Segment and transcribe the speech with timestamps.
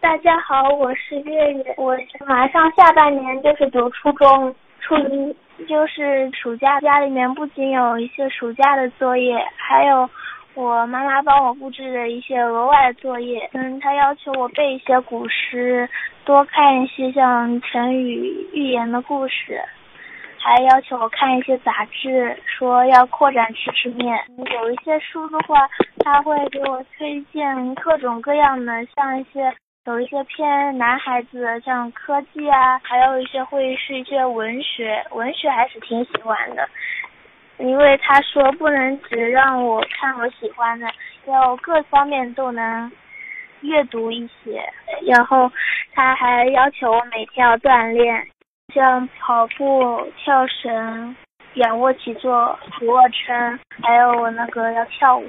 [0.00, 1.94] 大家好，我是月月，我
[2.26, 5.36] 马上下半年就是读初中初一，
[5.68, 10.08] 就是暑假家里面不仅有一些暑假的作业，还有
[10.54, 13.48] 我妈妈帮我布置的一些额外的作业。
[13.52, 15.86] 嗯，她要求我背一些古诗，
[16.24, 19.60] 多看一些像成语、寓言的故事。
[20.38, 24.18] 还要求我看一些杂志，说要扩展知识面。
[24.38, 25.68] 有一些书的话，
[26.02, 29.52] 他会给我推荐各种各样的，像一些
[29.90, 36.68] 有一些偏男孩子，像科技啊，还有一些会是一些文学，文学还是挺喜欢的。
[37.58, 40.86] 因为他说不能只让我看我喜欢的，
[41.26, 42.90] 要各方面都能
[43.62, 44.62] 阅读一些。
[45.06, 45.50] 然后
[45.92, 48.26] 他还要求我每天要锻炼。
[48.72, 51.16] 像跑步、跳绳、
[51.54, 55.26] 仰卧起坐、俯卧撑，还有我那个要跳舞。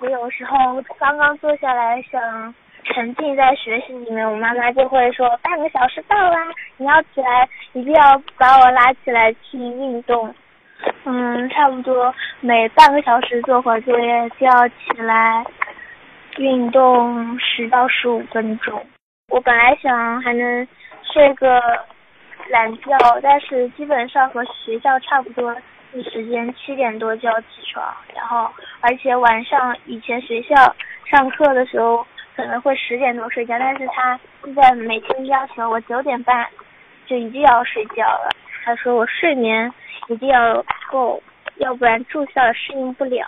[0.00, 6.38] 我有时候刚刚坐下来想沉浸在学习里面，我妈妈就会说半个小时到啦，
[6.76, 10.34] 你要起来，一定要把我拉起来去运动。
[11.04, 15.44] 嗯，差不多每半个小时做会作业就要起来
[16.38, 18.84] 运动十到十五分钟。
[19.28, 20.68] 我本来想还能
[21.12, 21.60] 睡个。
[22.50, 27.82] 懒觉，但是基本上和学校差不多的时间，七点多就要起床。
[28.14, 28.50] 然后，
[28.82, 30.54] 而且晚上以前学校
[31.06, 36.46] 上课的时候可能会十点多睡觉，但是他现在每天要求我九点半
[37.06, 38.30] 就一定要睡觉了。
[38.64, 39.72] 他说我睡眠
[40.08, 41.22] 一定要够，
[41.56, 43.26] 要不然住校适应不了。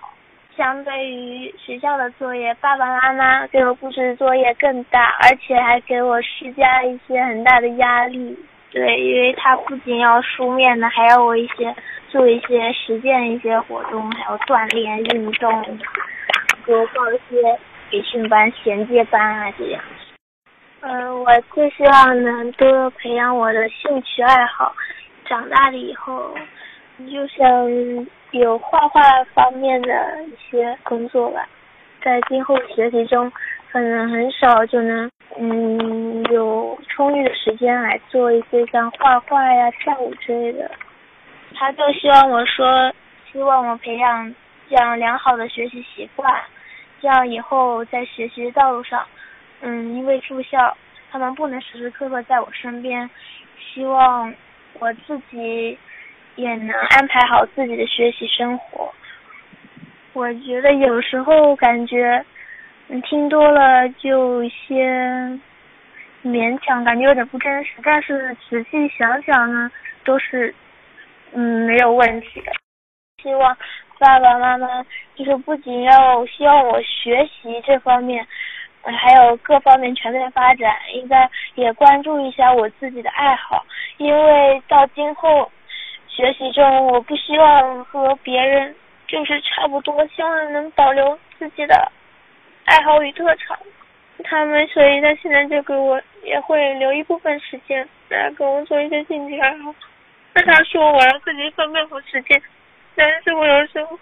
[0.57, 8.35] 相对于学校的作业，爸爸妈妈给我布置的作业更大，而且还给我施加一些很大的压力。
[8.71, 11.75] 对，因为他不仅要书面的，还要我一些
[12.09, 15.63] 做一些实践一些活动，还有锻炼运动，
[16.65, 17.59] 给我报一些
[17.91, 19.83] 培训班、衔接班啊这样。
[20.81, 24.75] 嗯，我最希望能多培养我的兴趣爱好，
[25.25, 26.35] 长大了以后
[27.11, 29.03] 就想有画画
[29.35, 31.47] 方面的一些工作吧，
[32.03, 33.33] 在今后学习中
[33.73, 35.11] 可能很少就能。
[35.39, 40.71] 嗯，有充裕的时间来做一些像画画呀、跳舞之类的。
[41.55, 42.91] 他就希望我说，
[43.31, 44.35] 希望我培养
[44.71, 46.33] 这样良好的学习习惯，
[47.01, 49.07] 这样以后在学习道路上，
[49.61, 50.77] 嗯，因为住校，
[51.11, 53.09] 他们不能时时刻刻在我身边，
[53.59, 54.35] 希望
[54.79, 55.79] 我自己
[56.37, 58.93] 也能安排好自己的学习生活。
[60.13, 62.25] 我觉得有时候感觉。
[62.89, 65.41] 嗯，听多了就先
[66.23, 67.73] 勉强，感觉有点不真实。
[67.83, 69.69] 但是仔细想想呢，
[70.05, 70.55] 都是
[71.33, 72.53] 嗯没有问题的。
[73.21, 73.59] 希望
[73.99, 74.85] 爸爸妈妈
[75.15, 78.27] 就是不仅要希望我学习这方面，
[78.83, 83.65] 还有各方面全面发展，应该也关注一下我自己的爱好。
[83.97, 85.51] 因为到今后
[86.09, 88.75] 学习中，我不希望和别人
[89.07, 91.91] 就是差不多，希望能保留自己的。
[92.65, 93.57] 爱好与特长，
[94.25, 99.73] 他们所以他现在就给我也会留一部分时间来给我做一些兴趣爱好。
[100.35, 102.43] 那他说我要自己分配好时间，
[102.97, 103.99] 但是我有时候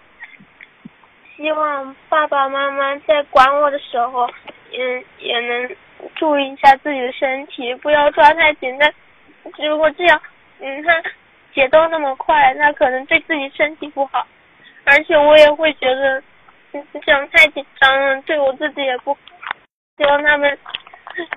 [1.35, 4.27] 希望爸爸妈妈在管我的时候，
[4.71, 5.75] 也也能
[6.15, 8.75] 注意一下自己的身体，不要抓太紧。
[8.79, 8.91] 但
[9.59, 10.21] 如果这样，
[10.59, 11.03] 嗯，他
[11.53, 14.25] 节奏那么快，那可能对自己身体不好，
[14.85, 16.23] 而且我也会觉得。
[17.05, 19.19] 这样太紧张了，对我自己也不好。
[19.95, 20.59] 希望他们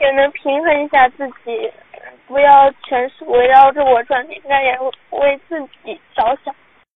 [0.00, 1.72] 也能平衡一下自己，
[2.26, 4.76] 不要全是围绕着我转，应该也
[5.10, 6.52] 为自己着想。